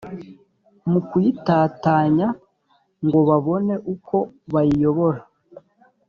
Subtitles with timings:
[0.91, 2.27] mu kuyitatanya
[3.05, 4.17] ngo babone uko
[4.53, 5.21] bayiyobora,